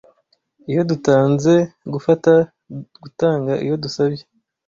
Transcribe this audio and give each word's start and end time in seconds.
iyo 0.71 0.81
dutanze 0.89 1.53
gufata 1.93 2.31
gutanga 3.03 3.51
iyo 3.65 3.75
dusabye 3.83 4.23